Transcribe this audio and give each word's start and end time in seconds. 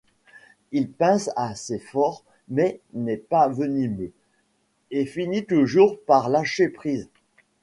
Il 0.71 0.89
pince 0.89 1.29
assez 1.35 1.77
fort 1.77 2.23
mais 2.49 2.81
n’est 2.93 3.17
pas 3.17 3.47
venimeux 3.49 4.11
et 4.89 5.05
finit 5.05 5.45
toujours 5.45 6.01
par 6.05 6.27
lâcher 6.27 6.69
prise. 6.69 7.07